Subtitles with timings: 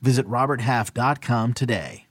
[0.00, 2.06] Visit RobertHalf.com today.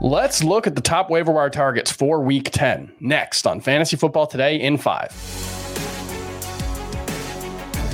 [0.00, 4.26] Let's look at the top waiver wire targets for week 10 next on Fantasy Football
[4.26, 5.52] Today in 5.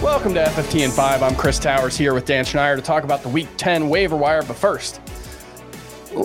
[0.02, 1.22] Welcome to FFT in 5.
[1.22, 4.42] I'm Chris Towers here with Dan Schneider to talk about the Week 10 waiver wire.
[4.42, 5.02] But first,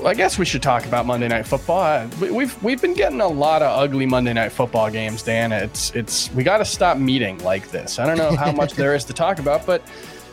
[0.05, 2.07] I guess we should talk about Monday Night Football.
[2.19, 5.51] We've we've been getting a lot of ugly Monday Night Football games, Dan.
[5.51, 7.99] It's it's we got to stop meeting like this.
[7.99, 9.81] I don't know how much there is to talk about, but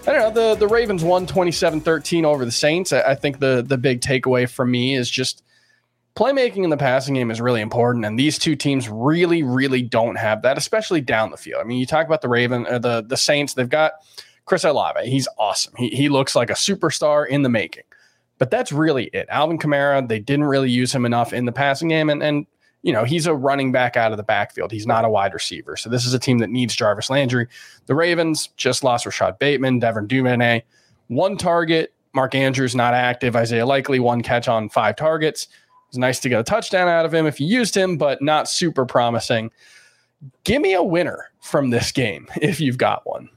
[0.07, 0.51] I don't know.
[0.55, 2.93] The the Ravens won 27-13 over the Saints.
[2.93, 5.43] I, I think the the big takeaway for me is just
[6.15, 10.17] playmaking in the passing game is really important, and these two teams really, really don't
[10.17, 11.61] have that, especially down the field.
[11.61, 13.55] I mean, you talk about the Raven, or uh, the the Saints.
[13.55, 13.93] They've got
[14.45, 15.09] Chris Olave.
[15.09, 15.75] He's awesome.
[15.77, 17.85] He he looks like a superstar in the making.
[18.41, 19.29] But that's really it.
[19.29, 22.47] Alvin Kamara, they didn't really use him enough in the passing game, and and
[22.83, 24.73] you know he's a running back out of the backfield.
[24.73, 25.77] He's not a wide receiver.
[25.77, 27.47] So this is a team that needs Jarvis Landry.
[27.85, 30.63] The Ravens just lost Rashod Bateman, Devin Duvernay,
[31.09, 31.93] one target.
[32.13, 33.37] Mark Andrews not active.
[33.37, 35.47] Isaiah Likely one catch on five targets
[35.91, 38.49] was nice to get a touchdown out of him if you used him, but not
[38.49, 39.51] super promising.
[40.45, 43.29] Give me a winner from this game if you've got one.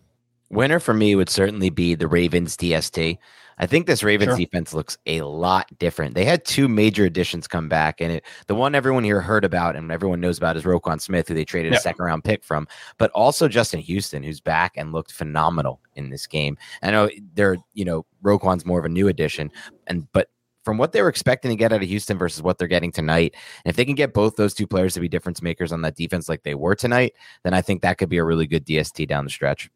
[0.49, 3.17] Winner for me would certainly be the Ravens DST.
[3.57, 4.37] I think this Ravens sure.
[4.37, 6.15] defense looks a lot different.
[6.15, 9.75] They had two major additions come back, and it, the one everyone here heard about
[9.75, 11.79] and everyone knows about is Roquan Smith, who they traded yep.
[11.79, 16.09] a second round pick from, but also Justin Houston, who's back and looked phenomenal in
[16.09, 16.57] this game.
[16.81, 19.51] I know they're, you know, Roquan's more of a new addition,
[19.88, 20.29] and but
[20.63, 23.35] from what they were expecting to get out of Houston versus what they're getting tonight.
[23.65, 25.95] And if they can get both those two players to be difference makers on that
[25.95, 27.13] defense like they were tonight,
[27.44, 29.69] then I think that could be a really good DST down the stretch.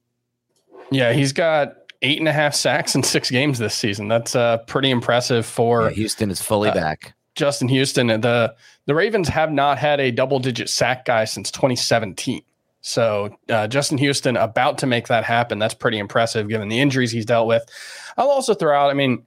[0.90, 4.08] Yeah, he's got eight and a half sacks in six games this season.
[4.08, 7.14] That's uh, pretty impressive for yeah, Houston is fully uh, back.
[7.36, 8.08] Justin Houston.
[8.08, 12.42] The the Ravens have not had a double digit sack guy since 2017.
[12.82, 15.60] So uh, Justin Houston about to make that happen.
[15.60, 17.64] That's pretty impressive given the injuries he's dealt with.
[18.18, 18.90] I'll also throw out.
[18.90, 19.26] I mean,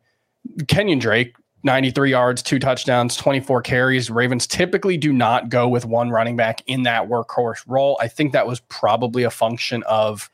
[0.67, 4.11] Kenyon Drake 93 yards, two touchdowns, 24 carries.
[4.11, 7.99] Ravens typically do not go with one running back in that workhorse role.
[8.01, 10.31] I think that was probably a function of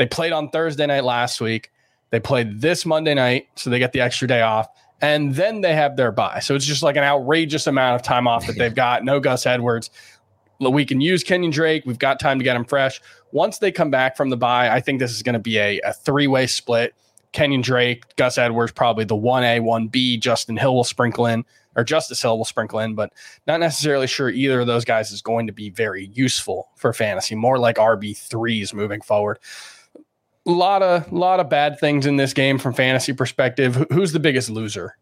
[0.00, 1.70] they played on Thursday night last week.
[2.08, 4.66] They played this Monday night, so they get the extra day off,
[5.02, 6.40] and then they have their bye.
[6.40, 9.04] So it's just like an outrageous amount of time off that they've got.
[9.04, 9.90] No Gus Edwards.
[10.58, 11.84] We can use Kenyon Drake.
[11.84, 12.98] We've got time to get him fresh.
[13.32, 15.80] Once they come back from the bye, I think this is going to be a,
[15.80, 16.94] a three way split.
[17.32, 20.18] Kenyon Drake, Gus Edwards, probably the 1A, 1B.
[20.18, 21.44] Justin Hill will sprinkle in,
[21.76, 23.12] or Justice Hill will sprinkle in, but
[23.46, 27.34] not necessarily sure either of those guys is going to be very useful for fantasy.
[27.34, 29.38] More like RB3s moving forward.
[30.46, 33.86] A lot of lot of bad things in this game from fantasy perspective.
[33.90, 34.96] Who's the biggest loser?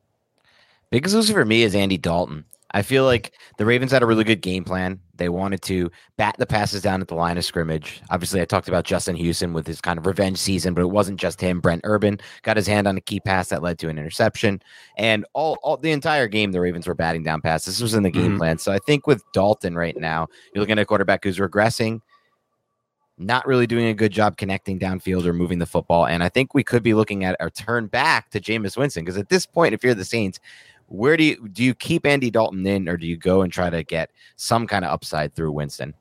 [0.91, 2.45] Biggest loser for me is Andy Dalton.
[2.73, 5.01] I feel like the Ravens had a really good game plan.
[5.15, 8.03] They wanted to bat the passes down at the line of scrimmage.
[8.11, 11.19] Obviously, I talked about Justin Houston with his kind of revenge season, but it wasn't
[11.19, 11.61] just him.
[11.61, 14.61] Brent Urban got his hand on a key pass that led to an interception.
[14.99, 17.77] And all, all the entire game, the Ravens were batting down passes.
[17.77, 18.37] This was in the game mm-hmm.
[18.37, 18.59] plan.
[18.59, 22.01] So I think with Dalton right now, you're looking at a quarterback who's regressing,
[23.19, 26.07] not really doing a good job connecting downfield or moving the football.
[26.07, 29.19] And I think we could be looking at a turn back to Jameis Winston because
[29.19, 30.39] at this point, if you're the Saints,
[30.87, 33.69] where do you do you keep Andy Dalton in, or do you go and try
[33.69, 35.95] to get some kind of upside through Winston?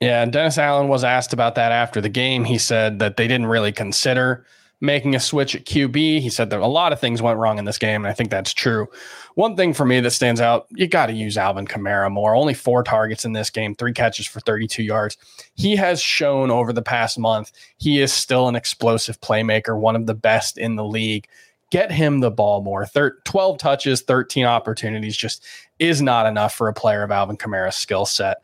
[0.00, 2.44] Yeah, Dennis Allen was asked about that after the game.
[2.44, 4.46] He said that they didn't really consider
[4.80, 6.20] making a switch at QB.
[6.20, 8.30] He said that a lot of things went wrong in this game, and I think
[8.30, 8.88] that's true.
[9.34, 12.34] One thing for me that stands out, you got to use Alvin Kamara more.
[12.34, 15.16] Only four targets in this game, three catches for 32 yards.
[15.54, 20.06] He has shown over the past month he is still an explosive playmaker, one of
[20.06, 21.28] the best in the league
[21.70, 22.84] get him the ball more.
[22.84, 25.44] Thir- 12 touches, 13 opportunities just
[25.78, 28.38] is not enough for a player of Alvin Kamara's skill set.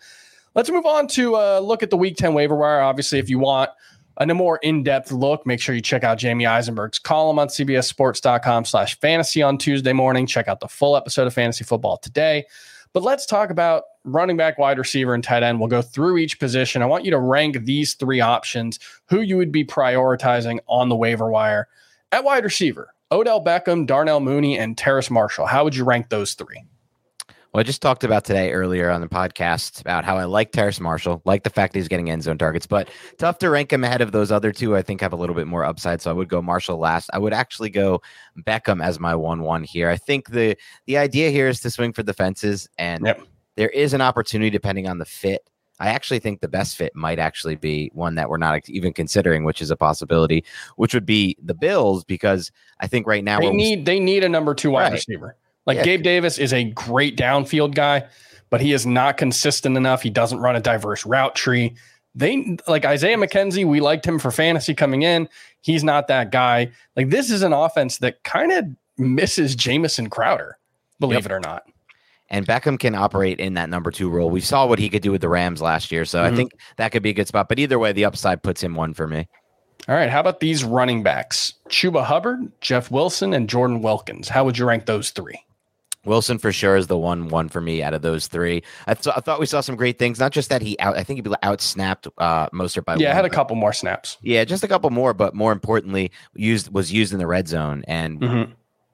[0.54, 2.80] Let's move on to uh, look at the Week 10 waiver wire.
[2.80, 3.70] Obviously, if you want
[4.18, 8.98] a more in-depth look, make sure you check out Jamey Eisenberg's column on CBSSports.com slash
[8.98, 10.26] fantasy on Tuesday morning.
[10.26, 12.46] Check out the full episode of Fantasy Football today.
[12.92, 15.60] But let's talk about running back, wide receiver, and tight end.
[15.60, 16.80] We'll go through each position.
[16.80, 20.96] I want you to rank these three options, who you would be prioritizing on the
[20.96, 21.68] waiver wire.
[22.10, 25.44] At wide receiver, Odell Beckham, Darnell Mooney, and Terrace Marshall.
[25.44, 26.64] How would you rank those three?
[27.56, 30.78] Well, I just talked about today earlier on the podcast about how I like Terrace
[30.78, 33.82] Marshall, like the fact that he's getting end zone targets, but tough to rank him
[33.82, 34.76] ahead of those other two.
[34.76, 37.08] I think have a little bit more upside, so I would go Marshall last.
[37.14, 38.02] I would actually go
[38.42, 39.88] Beckham as my one-one here.
[39.88, 40.54] I think the
[40.84, 43.20] the idea here is to swing for the fences, and Yep.
[43.54, 45.48] there is an opportunity depending on the fit.
[45.80, 49.44] I actually think the best fit might actually be one that we're not even considering,
[49.44, 50.44] which is a possibility,
[50.76, 54.28] which would be the Bills, because I think right now They need they need a
[54.28, 54.92] number two wide Right.
[54.92, 55.36] receiver.
[55.66, 55.84] Like Yeah.
[55.84, 58.04] Gabe Davis is a great downfield guy,
[58.50, 60.02] but he is not consistent enough.
[60.02, 61.74] He doesn't run a diverse route tree.
[62.14, 63.66] They like Isaiah McKenzie.
[63.66, 65.28] We liked him for fantasy coming in.
[65.60, 66.70] He's not that guy.
[66.96, 68.64] Like this is an offense that kind of
[68.96, 70.56] misses Jamison Crowder,
[71.00, 71.26] believe Yep.
[71.26, 71.64] it or not.
[72.28, 74.30] and Beckham can operate in that number two role.
[74.30, 76.32] We saw what he could do with the Rams last year, so Mhm.
[76.32, 77.48] I think that could be a good spot.
[77.48, 79.28] But either way, the upside puts him one for me.
[79.88, 80.10] All right.
[80.10, 81.54] How about these running backs?
[81.68, 84.28] Chuba Hubbard, Jeff Wilson, and Jordan Wilkins.
[84.28, 85.38] How would you rank those three?
[86.06, 88.62] Wilson for sure is the one one for me out of those three.
[88.86, 90.18] I, th- I thought we saw some great things.
[90.18, 93.10] Not just that he out, I think he out snapped uh, Mostert by Yeah, I
[93.10, 94.16] one, had a couple more snaps.
[94.22, 97.84] Yeah, just a couple more, but more importantly, used was used in the red zone
[97.88, 98.52] and Mhm.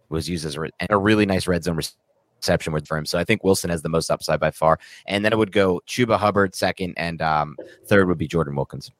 [0.08, 3.06] was used as a, a really nice red zone reception with for him.
[3.06, 4.78] So I think Wilson has the most upside by far.
[5.06, 7.56] And then it would go Chuba Hubbard second, and um,
[7.86, 8.90] third would be Jordan Wilkins.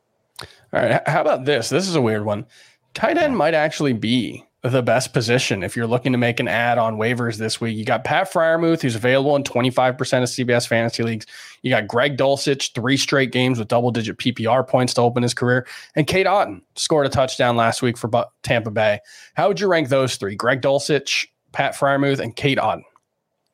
[0.73, 1.01] All right.
[1.09, 1.69] How about this?
[1.69, 2.47] This is a weird one.
[2.95, 6.79] Tight end might actually be the best position if you're looking to make an add
[6.79, 7.77] on waivers this week.
[7.77, 11.27] You got Pat Freiermuth, who's available in 25% of CBS fantasy leagues.
[11.63, 15.35] You got Greg Dulcich, three straight games with double digit PPR points to open his
[15.35, 15.67] career.
[15.97, 18.09] And Cade Otton scored a touchdown last week for
[18.45, 19.01] Tampa Bay.
[19.35, 20.37] How would you rank those three?
[20.37, 22.83] Greg Dulcich, Pat Freiermuth, and Cade Otton.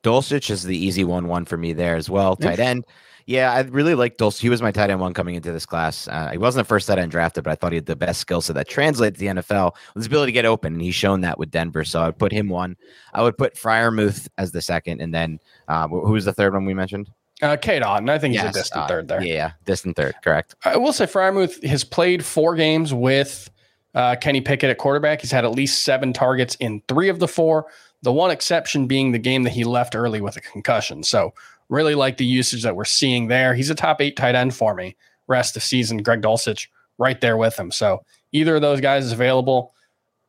[0.03, 2.37] Dulcich is the easy one one for me there as well.
[2.37, 2.85] Tight end.
[3.29, 4.41] Yeah, I really like Dulce.
[4.41, 6.09] He was my tight end one coming into this class.
[6.09, 8.21] Uh, he wasn't the first tight end drafted, but I thought he had the best
[8.21, 10.95] skill set that translates to the NFL with his ability to get open, and he's
[10.95, 11.85] shown that with Denver.
[11.85, 12.79] So I would put him one.
[13.13, 16.65] I would put Freiermuth as the second, and then uh, who was the third one
[16.65, 17.11] we mentioned?
[17.43, 18.09] Uh, Cade Otton.
[18.09, 19.23] I think he's Yes, a distant uh, third there.
[19.23, 20.15] Yeah, yeah, distant third.
[20.25, 20.55] Correct.
[20.65, 23.51] I will say Freiermuth has played four games with
[23.95, 25.21] uh, Kenny Pickett at quarterback.
[25.21, 27.67] He's had at least seven targets in three of the four.
[28.01, 31.03] The one exception being the game that he left early with a concussion.
[31.03, 31.35] So
[31.69, 33.55] really like the usage that we're seeing there.
[33.55, 34.97] He's a top eight tight end for me.
[35.27, 37.71] Rest of season, Greg Dulcich right there with him.
[37.71, 39.75] So either of those guys is available.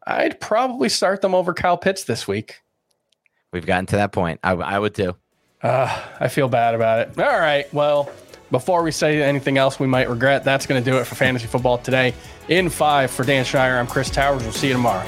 [0.06, 2.62] I'd probably start them over Kyle Pitts this week.
[3.52, 4.40] We've gotten to that point.
[4.44, 5.16] I, I would too.
[5.62, 7.20] Uh, I feel bad about it.
[7.20, 7.72] All right.
[7.74, 8.12] Well,
[8.52, 11.48] before we say anything else we might regret, that's going to do it for fantasy
[11.48, 12.14] football today.
[12.48, 14.44] In five for Dan Schneider, I'm Chris Towers.
[14.44, 15.08] We'll see you tomorrow.